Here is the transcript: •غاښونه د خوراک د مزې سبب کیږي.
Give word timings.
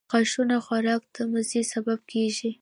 •غاښونه 0.11 0.55
د 0.61 0.63
خوراک 0.65 1.01
د 1.15 1.15
مزې 1.31 1.61
سبب 1.71 1.99
کیږي. 2.11 2.51